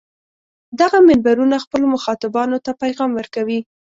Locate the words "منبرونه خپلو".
1.07-1.85